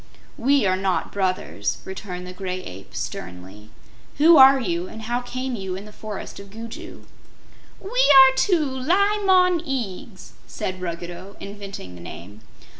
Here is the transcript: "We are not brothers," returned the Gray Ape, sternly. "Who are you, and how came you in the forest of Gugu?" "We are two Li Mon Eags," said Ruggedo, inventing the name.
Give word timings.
"We 0.39 0.65
are 0.65 0.75
not 0.75 1.11
brothers," 1.11 1.77
returned 1.85 2.25
the 2.25 2.33
Gray 2.33 2.63
Ape, 2.63 2.95
sternly. 2.95 3.69
"Who 4.17 4.35
are 4.37 4.59
you, 4.59 4.87
and 4.87 5.03
how 5.03 5.21
came 5.21 5.55
you 5.55 5.75
in 5.75 5.85
the 5.85 5.93
forest 5.93 6.39
of 6.39 6.49
Gugu?" 6.49 7.05
"We 7.79 7.87
are 7.89 8.35
two 8.35 8.65
Li 8.65 9.23
Mon 9.23 9.59
Eags," 9.59 10.31
said 10.47 10.81
Ruggedo, 10.81 11.37
inventing 11.39 11.93
the 11.93 12.01
name. 12.01 12.41